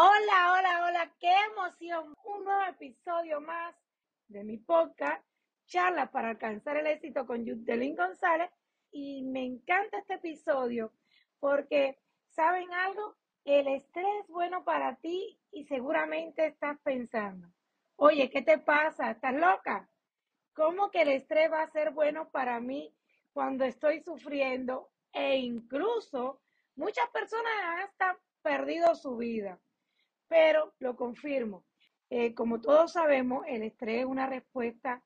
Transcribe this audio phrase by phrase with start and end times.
[0.00, 2.14] Hola, hola, hola, qué emoción.
[2.22, 3.74] Un nuevo episodio más
[4.28, 5.26] de mi podcast,
[5.66, 8.48] Charla para alcanzar el éxito con Yudelín González.
[8.92, 10.92] Y me encanta este episodio
[11.40, 11.98] porque,
[12.28, 13.16] ¿saben algo?
[13.44, 17.48] El estrés es bueno para ti y seguramente estás pensando,
[17.96, 19.10] oye, ¿qué te pasa?
[19.10, 19.90] ¿Estás loca?
[20.52, 22.94] ¿Cómo que el estrés va a ser bueno para mí
[23.32, 24.92] cuando estoy sufriendo?
[25.12, 26.40] E incluso
[26.76, 27.52] muchas personas
[27.82, 29.58] hasta perdido su vida.
[30.28, 31.64] Pero lo confirmo,
[32.10, 35.02] eh, como todos sabemos, el estrés es una respuesta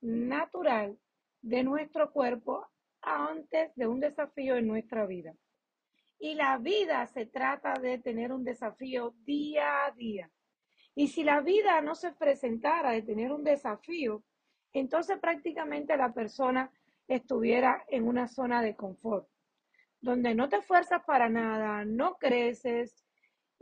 [0.00, 0.98] natural
[1.40, 2.66] de nuestro cuerpo
[3.00, 5.34] antes de un desafío en nuestra vida.
[6.18, 10.30] Y la vida se trata de tener un desafío día a día.
[10.94, 14.22] Y si la vida no se presentara de tener un desafío,
[14.72, 16.70] entonces prácticamente la persona
[17.08, 19.28] estuviera en una zona de confort
[20.02, 23.01] donde no te esfuerzas para nada, no creces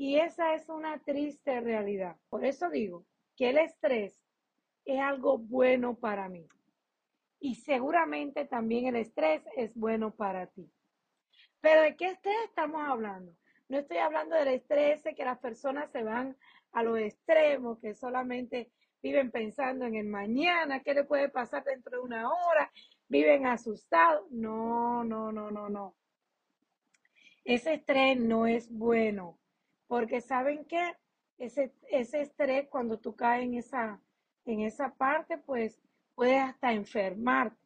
[0.00, 2.16] y esa es una triste realidad.
[2.30, 3.04] Por eso digo
[3.36, 4.18] que el estrés
[4.86, 6.48] es algo bueno para mí
[7.38, 10.72] y seguramente también el estrés es bueno para ti.
[11.60, 13.36] Pero ¿de qué estrés estamos hablando?
[13.68, 16.34] No estoy hablando del estrés que las personas se van
[16.72, 21.98] a los extremos, que solamente viven pensando en el mañana, qué le puede pasar dentro
[21.98, 22.72] de una hora,
[23.06, 24.30] viven asustados.
[24.30, 25.94] No, no, no, no, no.
[27.44, 29.39] Ese estrés no es bueno,
[29.90, 30.96] porque ¿saben qué?
[31.36, 34.00] Ese, ese estrés, cuando tú caes en esa,
[34.44, 35.82] en esa parte, pues
[36.14, 37.58] puedes hasta enfermarte.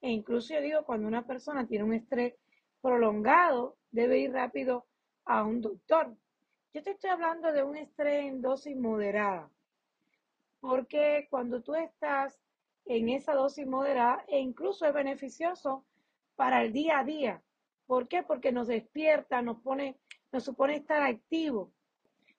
[0.00, 2.32] E incluso yo digo, cuando una persona tiene un estrés
[2.80, 4.86] prolongado, debe ir rápido
[5.26, 6.16] a un doctor.
[6.72, 9.50] Yo te estoy hablando de un estrés en dosis moderada,
[10.60, 12.40] porque cuando tú estás
[12.86, 15.84] en esa dosis moderada, e incluso es beneficioso
[16.36, 17.42] para el día a día,
[17.86, 18.22] ¿Por qué?
[18.22, 19.96] Porque nos despierta, nos pone,
[20.36, 21.72] nos supone estar activo.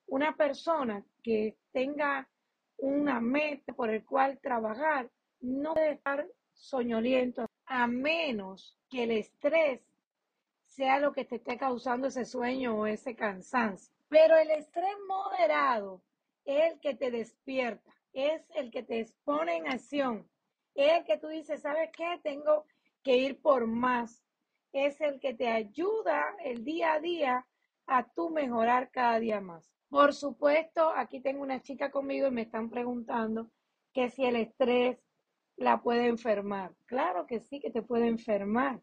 [0.05, 2.29] Una persona que tenga
[2.77, 5.09] una meta por el cual trabajar
[5.39, 9.81] no debe estar soñoliento a menos que el estrés
[10.67, 13.91] sea lo que te esté causando ese sueño o ese cansancio.
[14.09, 16.03] Pero el estrés moderado
[16.45, 20.29] es el que te despierta, es el que te expone en acción,
[20.75, 22.19] es el que tú dices, ¿sabes qué?
[22.21, 22.63] Tengo
[23.01, 24.23] que ir por más,
[24.71, 27.47] es el que te ayuda el día a día
[27.87, 29.71] a tú mejorar cada día más.
[29.89, 33.49] Por supuesto, aquí tengo una chica conmigo y me están preguntando
[33.93, 34.99] que si el estrés
[35.55, 36.75] la puede enfermar.
[36.85, 38.81] Claro que sí, que te puede enfermar,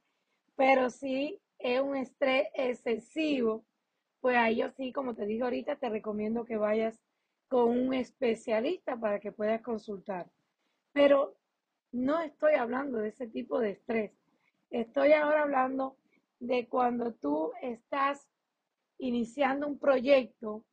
[0.57, 3.65] pero si es un estrés excesivo,
[4.21, 6.99] pues ahí yo sí, como te digo ahorita, te recomiendo que vayas
[7.49, 10.31] con un especialista para que puedas consultar.
[10.93, 11.37] Pero
[11.93, 14.13] no estoy hablando de ese tipo de estrés.
[14.71, 15.97] Estoy ahora hablando
[16.41, 18.29] de cuando tú estás
[19.07, 20.65] iniciando un proyecto,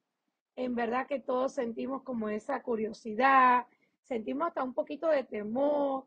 [0.56, 3.66] en verdad que todos sentimos como esa curiosidad,
[4.04, 6.06] sentimos hasta un poquito de temor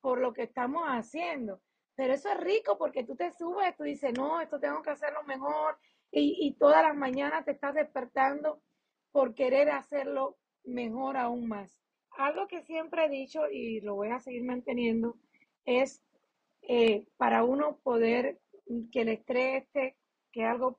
[0.00, 1.60] por lo que estamos haciendo.
[1.94, 5.22] Pero eso es rico porque tú te subes, tú dices, no, esto tengo que hacerlo
[5.24, 5.76] mejor
[6.10, 8.60] y, y todas las mañanas te estás despertando
[9.12, 11.80] por querer hacerlo mejor aún más.
[12.12, 15.16] Algo que siempre he dicho y lo voy a seguir manteniendo
[15.64, 16.02] es
[16.62, 18.40] eh, para uno poder
[18.92, 19.68] que el estrés,
[20.32, 20.78] que algo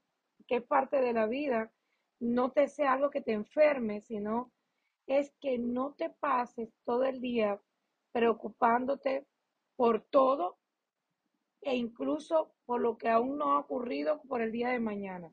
[0.51, 1.72] que es parte de la vida,
[2.19, 4.51] no te sea algo que te enferme, sino
[5.07, 7.57] es que no te pases todo el día
[8.12, 9.25] preocupándote
[9.78, 10.57] por todo
[11.62, 15.31] e incluso por lo que aún no ha ocurrido por el día de mañana.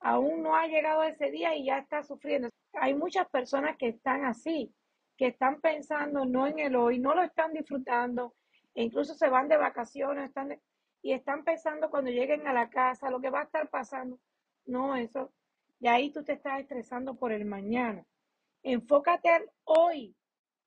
[0.00, 2.50] Aún no ha llegado ese día y ya está sufriendo.
[2.74, 4.74] Hay muchas personas que están así,
[5.16, 8.34] que están pensando no en el hoy, no lo están disfrutando,
[8.74, 10.60] e incluso se van de vacaciones están
[11.00, 14.18] y están pensando cuando lleguen a la casa lo que va a estar pasando.
[14.66, 15.32] No, eso,
[15.80, 18.06] y ahí tú te estás estresando por el mañana.
[18.62, 20.16] Enfócate al hoy,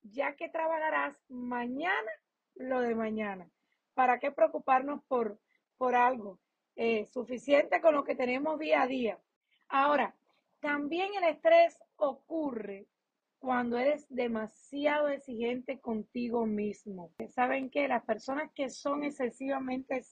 [0.03, 2.11] ya que trabajarás mañana
[2.55, 3.49] lo de mañana.
[3.95, 5.39] ¿Para qué preocuparnos por,
[5.77, 6.39] por algo?
[6.75, 9.19] Eh, suficiente con lo que tenemos día a día.
[9.67, 10.15] Ahora,
[10.59, 12.87] también el estrés ocurre
[13.39, 17.11] cuando eres demasiado exigente contigo mismo.
[17.29, 20.03] Saben que las personas que son excesivamente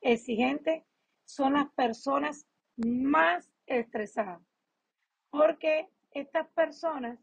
[0.00, 0.84] exigentes
[1.26, 2.47] son las personas
[2.78, 4.42] más estresadas,
[5.30, 7.18] porque estas personas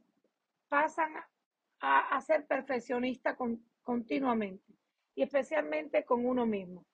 [0.67, 1.13] pasan
[1.79, 3.37] a, ser perfeccionistas
[3.83, 4.73] continuamente
[5.15, 6.85] y especialmente con uno mismo.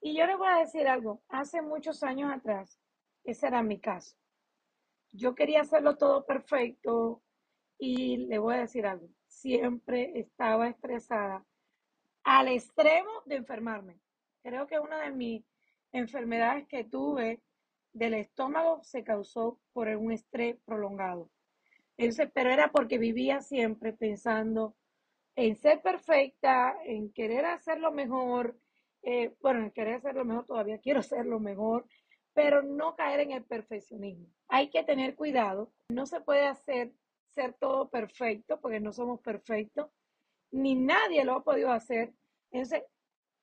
[0.00, 2.78] Y yo les voy a decir algo, hace muchos años atrás,
[3.24, 4.16] ese era mi caso.
[5.12, 7.22] Yo quería hacerlo todo perfecto,
[7.78, 11.44] y le voy a decir algo, siempre estaba estresada
[12.22, 13.98] al extremo de enfermarme.
[14.42, 15.44] Creo que una de mis
[15.92, 17.40] enfermedades que tuve
[17.94, 21.30] del estómago se causó por un estrés prolongado.
[22.34, 24.76] pero era porque vivía siempre pensando
[25.36, 28.58] en ser perfecta, en querer hacerlo mejor.
[29.02, 31.86] Eh, bueno, en querer hacerlo mejor todavía quiero hacerlo mejor,
[32.32, 34.26] pero no caer en el perfeccionismo.
[34.48, 35.72] Hay que tener cuidado.
[35.88, 36.92] No se puede hacer
[37.34, 39.90] ser todo perfecto porque no somos perfectos,
[40.52, 42.14] ni nadie lo ha podido hacer.
[42.50, 42.84] Entonces,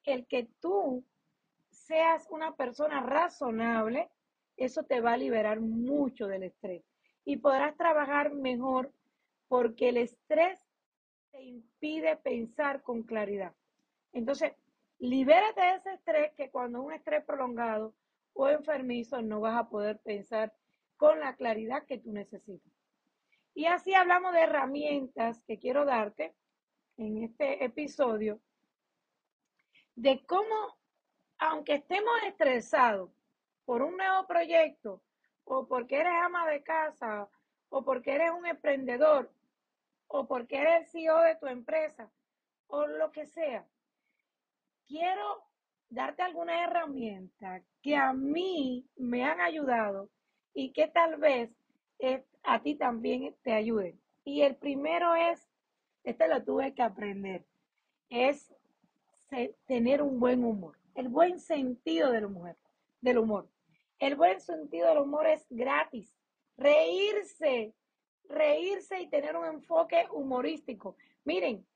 [0.05, 1.05] el que tú
[1.69, 4.09] seas una persona razonable,
[4.65, 6.83] eso te va a liberar mucho del estrés
[7.25, 8.91] y podrás trabajar mejor
[9.47, 10.59] porque el estrés
[11.31, 13.53] te impide pensar con claridad.
[14.13, 14.53] Entonces,
[14.99, 17.93] libérate de ese estrés que cuando es un estrés prolongado
[18.33, 20.53] o enfermizo no vas a poder pensar
[20.97, 22.71] con la claridad que tú necesitas.
[23.53, 26.33] Y así hablamos de herramientas que quiero darte
[26.97, 28.39] en este episodio
[29.95, 30.77] de cómo,
[31.39, 33.09] aunque estemos estresados
[33.71, 35.01] por un nuevo proyecto
[35.45, 37.29] o porque eres ama de casa
[37.69, 39.31] o porque eres un emprendedor
[40.07, 42.11] o porque eres el CEO de tu empresa
[42.67, 43.65] o lo que sea,
[44.85, 45.45] quiero
[45.87, 50.09] darte alguna herramienta que a mí me han ayudado
[50.53, 51.49] y que tal vez
[52.43, 53.97] a ti también te ayude.
[54.25, 55.49] Y el primero es,
[56.03, 57.45] este lo tuve que aprender,
[58.09, 58.53] es
[59.65, 62.57] tener un buen humor, el buen sentido del humor,
[62.99, 63.47] del humor.
[64.01, 66.11] El buen sentido del humor es gratis.
[66.57, 67.75] Reírse,
[68.23, 70.97] reírse y tener un enfoque humorístico.
[71.23, 71.67] Miren,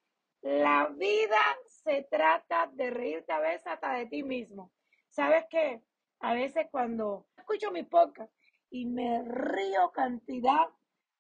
[0.42, 1.38] la vida
[1.68, 4.72] se trata de reírte a veces hasta de ti mismo.
[5.08, 5.84] ¿Sabes qué?
[6.20, 8.34] A veces cuando escucho mi podcast
[8.72, 10.66] y me río cantidad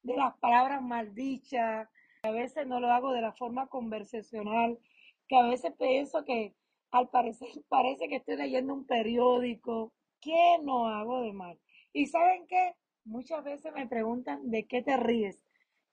[0.01, 1.87] de las palabras maldichas,
[2.23, 4.79] a veces no lo hago de la forma conversacional,
[5.27, 6.55] que a veces pienso que
[6.89, 9.93] al parecer parece que estoy leyendo un periódico.
[10.25, 11.59] ¿Qué no hago de mal?
[11.93, 12.73] Y saben qué?
[13.03, 15.39] Muchas veces me preguntan de qué te ríes.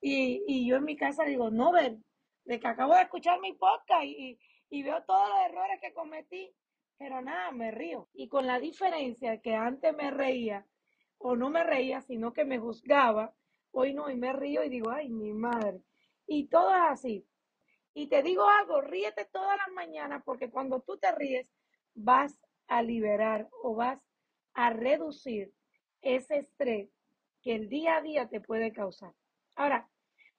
[0.00, 1.98] Y, y yo en mi casa digo, no, ver,
[2.46, 4.38] de que acabo de escuchar mi podcast y,
[4.70, 6.50] y veo todos los errores que cometí,
[6.96, 8.08] pero nada, me río.
[8.14, 10.66] Y con la diferencia que antes me reía,
[11.18, 13.34] o no me reía, sino que me juzgaba,
[13.70, 15.82] hoy no, y me río y digo, ay, mi madre.
[16.26, 17.26] Y todo es así.
[17.92, 21.52] Y te digo algo, ríete todas las mañanas porque cuando tú te ríes
[21.92, 24.00] vas a liberar o vas
[24.54, 25.52] a reducir
[26.02, 26.90] ese estrés
[27.42, 29.14] que el día a día te puede causar.
[29.56, 29.88] Ahora,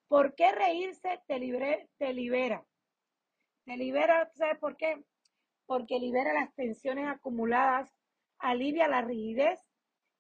[0.07, 2.65] ¿por qué reírse te, te libera?
[3.65, 5.04] Te libera, ¿sabes por qué?
[5.65, 7.94] Porque libera las tensiones acumuladas,
[8.39, 9.60] alivia la rigidez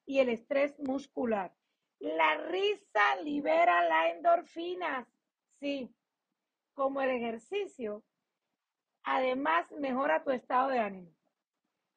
[0.05, 1.53] y el estrés muscular.
[1.99, 5.07] La risa libera la endorfinas,
[5.59, 5.89] sí,
[6.73, 8.03] como el ejercicio,
[9.03, 11.13] además mejora tu estado de ánimo.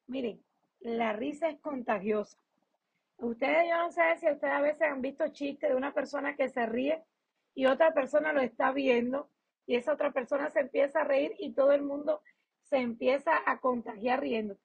[0.05, 0.43] Miren,
[0.87, 2.37] la risa es contagiosa.
[3.17, 6.49] Ustedes, yo no sé si ustedes a veces han visto chistes de una persona que
[6.49, 7.03] se ríe
[7.53, 9.29] y otra persona lo está viendo
[9.65, 12.21] y esa otra persona se empieza a reír y todo el mundo
[12.63, 14.57] se empieza a contagiar riendo.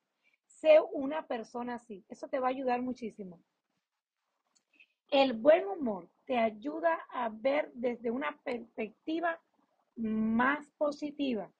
[0.46, 2.04] Sé una persona así.
[2.08, 3.40] Eso te va a ayudar muchísimo.
[5.10, 9.40] El buen humor te ayuda a ver desde una perspectiva
[9.96, 11.50] más positiva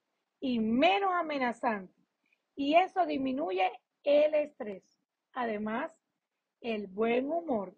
[0.41, 1.93] y menos amenazante.
[2.55, 3.71] Y eso disminuye
[4.05, 4.85] el estrés.
[5.33, 5.93] Además,
[6.61, 7.77] el buen humor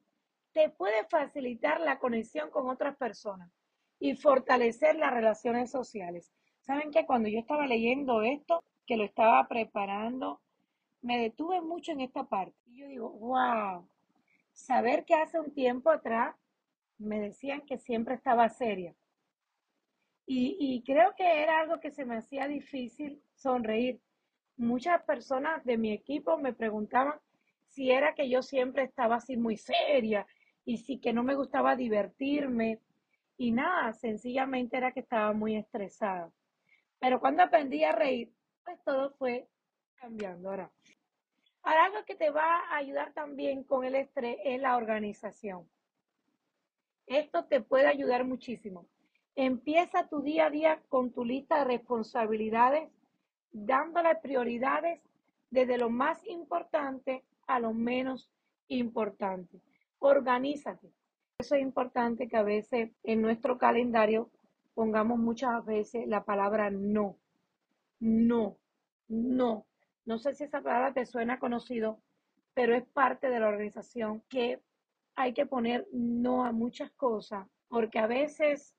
[0.53, 3.51] te puede facilitar la conexión con otras personas
[3.99, 6.33] y fortalecer las relaciones sociales.
[6.61, 10.41] ¿Saben que cuando yo estaba leyendo esto, que lo estaba preparando,
[11.01, 12.57] me detuve mucho en esta parte?
[12.67, 13.89] Y yo digo, wow,
[14.53, 16.37] saber que hace un tiempo atrás
[16.99, 18.95] me decían que siempre estaba seria
[20.27, 24.01] y, creo que era algo que se me hacía difícil sonreír.
[24.57, 27.19] Muchas personas de mi equipo me preguntaban
[27.69, 30.27] si era que yo siempre estaba así muy seria
[30.65, 32.81] y si que no me gustaba divertirme.
[33.37, 36.31] Y nada, sencillamente era que estaba muy estresada.
[37.01, 38.33] Pero cuando aprendí a reír,
[38.65, 39.49] pues todo fue
[39.97, 40.51] cambiando.
[40.51, 40.71] Ahora,
[41.63, 45.69] ahora algo que te va a ayudar también con el estrés es la organización.
[47.07, 48.87] Esto te puede ayudar muchísimo.
[49.37, 52.89] Empieza tu día a día con tu lista de responsabilidades,
[53.55, 55.01] dándole prioridades
[55.51, 58.29] desde lo más importante a lo menos
[58.69, 59.61] importante.
[60.01, 60.93] Organízate.
[61.39, 64.31] Eso es importante que a veces en nuestro calendario
[64.75, 67.17] pongamos muchas veces la palabra no.
[68.01, 68.59] No,
[69.09, 69.67] no.
[70.05, 72.01] No sé si esa palabra te suena conocido,
[72.55, 74.61] pero es parte de la organización que
[75.15, 78.75] hay que poner no a muchas cosas, porque a veces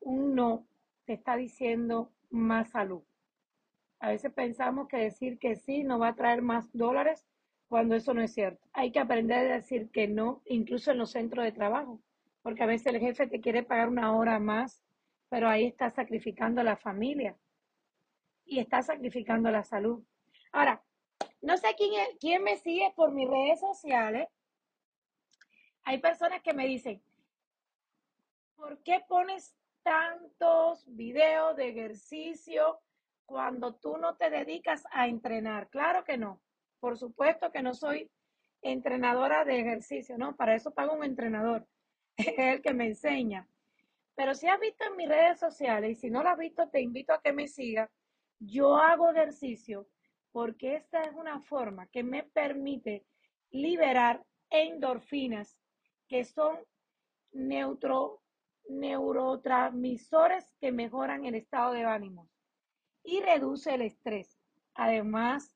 [0.00, 0.66] un no
[1.04, 3.02] te está diciendo más salud.
[4.04, 7.24] A veces pensamos que decir que sí nos va a traer más dólares,
[7.68, 8.68] cuando eso no es cierto.
[8.74, 12.02] Hay que aprender a decir que no, incluso en los centros de trabajo,
[12.42, 14.84] porque a veces el jefe te quiere pagar una hora más,
[15.30, 17.34] pero ahí está sacrificando la familia
[18.44, 20.04] y está sacrificando la salud.
[20.52, 20.84] Ahora,
[21.40, 24.28] no sé quién, quién me sigue por mis redes sociales.
[25.84, 27.02] Hay personas que me dicen,
[28.54, 32.82] ¿por qué pones tantos videos de ejercicio
[33.26, 35.68] cuando tú no te dedicas a entrenar?
[35.68, 36.40] Claro que no.
[36.80, 38.10] Por supuesto que no soy
[38.62, 40.36] entrenadora de ejercicio, ¿no?
[40.36, 41.66] Para eso pago un entrenador,
[42.16, 43.48] es el que me enseña.
[44.14, 46.80] Pero si has visto en mis redes sociales y si no lo has visto, te
[46.80, 47.90] invito a que me sigas.
[48.38, 49.88] Yo hago ejercicio
[50.32, 53.04] porque esta es una forma que me permite
[53.50, 55.56] liberar endorfinas,
[56.08, 56.58] que son
[57.32, 58.22] neutro,
[58.68, 62.28] neurotransmisores que mejoran el estado de ánimo
[63.04, 64.38] y reduce el estrés.
[64.74, 65.54] Además,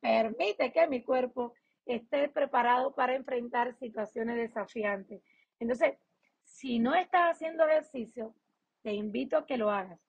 [0.00, 1.54] permite que mi cuerpo
[1.86, 5.22] esté preparado para enfrentar situaciones desafiantes.
[5.58, 5.96] Entonces,
[6.42, 8.34] si no estás haciendo ejercicio,
[8.82, 10.00] te invito a que lo hagas.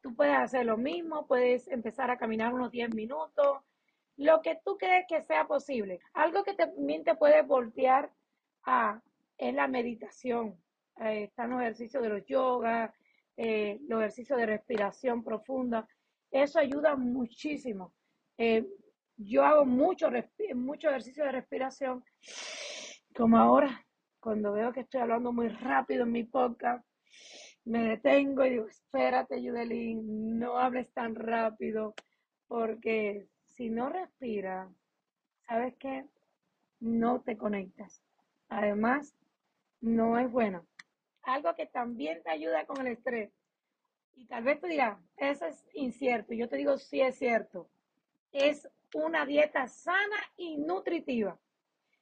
[0.00, 3.58] Tú puedes hacer lo mismo, puedes empezar a caminar unos 10 minutos,
[4.16, 6.00] lo que tú crees que sea posible.
[6.12, 8.12] Algo que también te puede voltear
[8.64, 9.00] a
[9.38, 10.60] es la meditación.
[11.00, 12.92] Eh, están los ejercicios de los yoga,
[13.36, 15.86] eh, los ejercicios de respiración profunda.
[16.30, 17.94] Eso ayuda muchísimo.
[18.36, 18.66] Eh,
[19.16, 20.08] yo hago mucho,
[20.54, 22.04] mucho ejercicio de respiración,
[23.16, 23.84] como ahora,
[24.20, 26.86] cuando veo que estoy hablando muy rápido en mi podcast,
[27.64, 31.94] me detengo y digo, espérate, Yudelín, no hables tan rápido,
[32.46, 34.70] porque si no respiras,
[35.46, 36.06] ¿sabes qué?
[36.80, 38.02] No te conectas.
[38.48, 39.16] Además,
[39.80, 40.66] no es bueno.
[41.22, 43.32] Algo que también te ayuda con el estrés.
[44.18, 46.34] Y tal vez tú digas, eso es incierto.
[46.34, 47.70] Yo te digo, sí es cierto.
[48.32, 51.38] Es una dieta sana y nutritiva.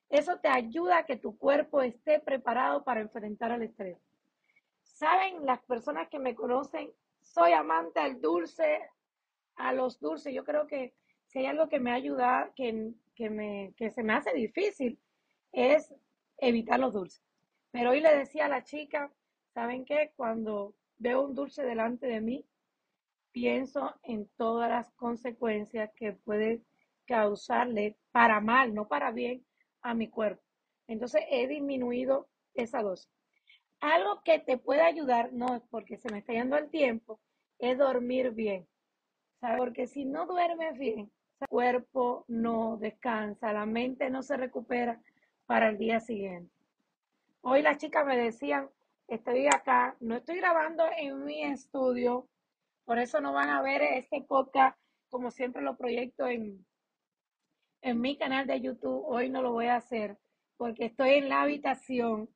[0.08, 3.98] Eso te ayuda a que tu cuerpo esté preparado para enfrentar el estrés.
[4.82, 8.88] Saben, las personas que me conocen, soy amante al dulce,
[9.56, 10.32] a los dulces.
[10.32, 10.94] Yo creo que
[11.26, 14.98] si hay algo que me ayuda, que, que, me, que se me hace difícil,
[15.52, 15.94] es
[16.38, 17.22] evitar los dulces.
[17.72, 19.12] Pero hoy le decía a la chica,
[19.52, 20.12] ¿saben qué?
[20.16, 22.46] Cuando veo un dulce delante de mí,
[23.32, 26.62] pienso en todas las consecuencias que puede
[27.06, 29.44] causarle para mal, no para bien,
[29.82, 30.42] a mi cuerpo.
[30.86, 33.10] Entonces he disminuido esa dosis.
[33.80, 37.20] Algo que te puede ayudar, no porque se me está yendo el tiempo,
[37.58, 38.66] es dormir bien.
[39.40, 39.58] ¿Sabes?
[39.58, 45.02] Porque si no duermes bien, el cuerpo no descansa, la mente no se recupera
[45.44, 46.50] para el día siguiente.
[47.42, 48.70] Hoy las chicas me decían,
[49.08, 52.28] estoy acá, no estoy grabando en mi estudio,
[52.84, 56.66] por eso no van a ver este podcast como siempre lo proyecto en,
[57.82, 59.04] en mi canal de YouTube.
[59.06, 60.18] Hoy no lo voy a hacer
[60.56, 62.28] porque estoy en la habitación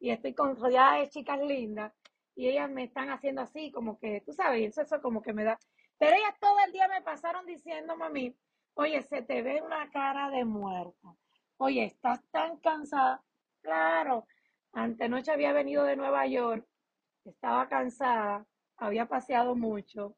[0.00, 1.92] y estoy con rodeada de chicas lindas
[2.34, 5.58] y ellas me están haciendo así, como que, tú sabes, eso, como que me da.
[5.98, 8.36] Pero ellas todo el día me pasaron diciendo, mami,
[8.74, 11.14] oye, se te ve una cara de muerta.
[11.58, 13.22] Oye, estás tan cansada.
[13.62, 14.26] Claro,
[14.74, 16.66] Antenoche había venido de Nueva York,
[17.24, 18.44] estaba cansada,
[18.76, 20.16] había paseado mucho.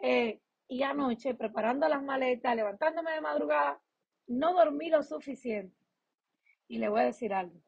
[0.00, 3.80] Eh, y anoche, preparando las maletas, levantándome de madrugada,
[4.26, 5.76] no dormí lo suficiente.
[6.66, 7.60] Y le voy a decir algo.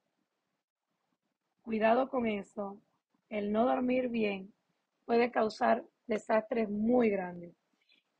[1.62, 2.82] Cuidado con eso.
[3.28, 4.52] El no dormir bien
[5.04, 7.54] puede causar desastres muy grandes.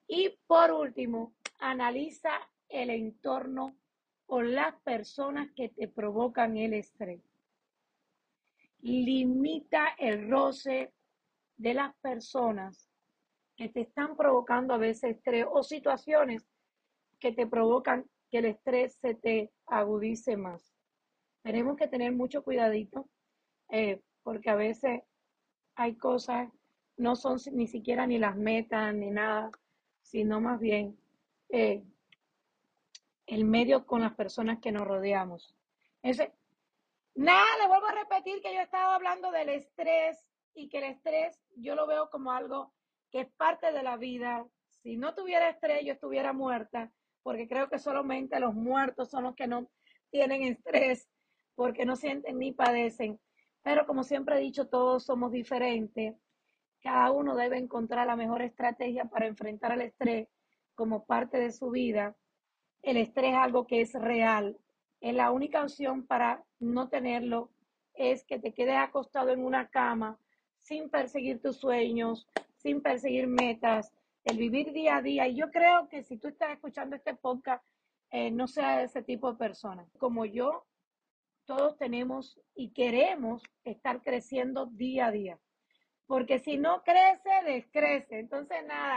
[0.07, 2.31] Y por último, analiza
[2.69, 3.77] el entorno
[4.27, 7.21] o las personas que te provocan el estrés
[8.87, 10.93] limita el roce
[11.57, 12.88] de las personas
[13.57, 16.47] que te están provocando a veces estrés o situaciones
[17.19, 20.73] que te provocan que el estrés se te agudice más.
[21.43, 23.09] Tenemos que tener mucho cuidadito
[23.71, 25.02] eh, porque a veces
[25.75, 26.50] hay cosas,
[26.97, 29.50] no son ni siquiera ni las metas ni nada,
[30.02, 30.97] sino más bien
[31.49, 31.83] eh,
[33.26, 35.55] el medio con las personas que nos rodeamos.
[36.02, 36.33] Ese,
[37.16, 40.23] Nada, le vuelvo a repetir que yo he estado hablando del estrés
[40.54, 42.75] y que el estrés yo lo veo como algo
[43.11, 44.46] que es parte de la vida.
[44.82, 46.92] Si no tuviera estrés, yo estuviera muerta,
[47.23, 49.70] porque creo que solamente los muertos son los que no
[50.11, 51.08] tienen estrés,
[51.54, 53.18] porque no sienten ni padecen.
[53.62, 56.14] Pero como siempre he dicho, todos somos diferentes.
[56.82, 60.28] Cada uno debe encontrar la mejor estrategia para enfrentar el estrés
[60.75, 62.14] como parte de su vida.
[62.82, 64.58] El estrés es algo que es real,
[65.00, 67.50] es la única opción para no tenerlo
[67.95, 70.19] es que te quedes acostado en una cama
[70.59, 73.93] sin perseguir tus sueños, sin perseguir metas,
[74.25, 75.29] el vivir día a día.
[75.29, 77.65] Y yo creo que si tú estás escuchando este podcast
[78.11, 79.87] eh, no sea ese tipo de persona.
[79.99, 80.65] Como yo,
[81.45, 85.38] todos tenemos y queremos estar creciendo día a día.
[86.07, 88.19] Porque si no crece, descrece.
[88.19, 88.95] Entonces, nada,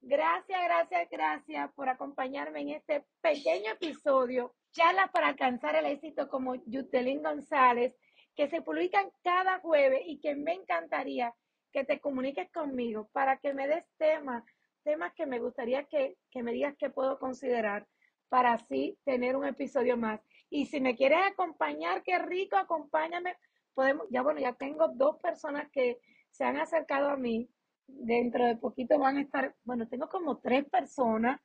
[0.00, 4.54] gracias, gracias, gracias por acompañarme en este pequeño episodio.
[4.78, 7.96] Charlas para alcanzar el éxito como Yutelín González,
[8.36, 11.34] que se publican cada jueves y que me encantaría
[11.72, 14.44] que te comuniques conmigo para que me des temas,
[14.84, 17.88] temas que me gustaría que, que me digas que puedo considerar
[18.28, 20.20] para así tener un episodio más.
[20.48, 23.34] Y si me quieres acompañar, qué rico, acompáñame.
[23.74, 25.98] Podemos, ya bueno, ya tengo dos personas que
[26.30, 27.50] se han acercado a mí.
[27.88, 31.40] Dentro de poquito van a estar, bueno, tengo como tres personas.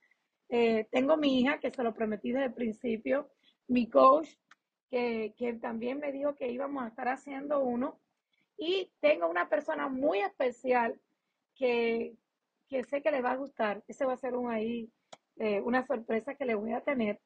[0.56, 3.28] Eh, tengo mi hija, que se lo prometí desde el principio,
[3.68, 4.30] mi coach,
[4.88, 8.00] que, que también me dijo que íbamos a estar haciendo uno.
[8.56, 11.02] Y tengo una persona muy especial
[11.56, 12.16] que,
[12.70, 13.84] que sé que le va a gustar.
[13.88, 14.92] Ese va a ser un ahí,
[15.38, 17.20] eh, una sorpresa que le voy a tener.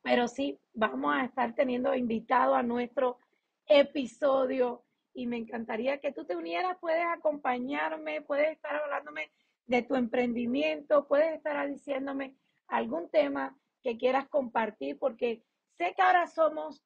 [0.00, 3.18] Pero sí, vamos a estar teniendo invitado a nuestro
[3.66, 9.30] episodio y me encantaría que tú te unieras, puedes acompañarme, puedes estar hablándome
[9.66, 12.36] de tu emprendimiento, puedes estar diciéndome
[12.68, 15.42] algún tema que quieras compartir, porque
[15.76, 16.82] sé que ahora somos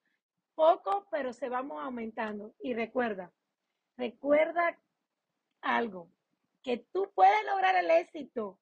[0.54, 2.54] pocos, pero se vamos aumentando.
[2.60, 3.32] Y recuerda,
[3.96, 4.78] recuerda
[5.60, 6.10] algo,
[6.62, 8.58] que tú puedes lograr el éxito,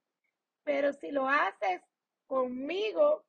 [0.63, 1.81] pero si lo haces
[2.27, 3.25] conmigo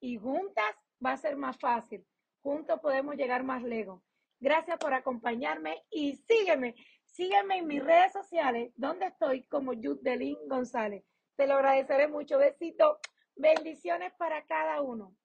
[0.00, 2.06] y juntas, va a ser más fácil.
[2.42, 4.02] Juntos podemos llegar más lejos.
[4.38, 6.74] Gracias por acompañarme y sígueme.
[7.10, 11.04] Sígueme en mis redes sociales, donde estoy como Yudelín González.
[11.36, 12.38] Te lo agradeceré mucho.
[12.38, 13.00] Besito.
[13.34, 15.16] Bendiciones para cada uno.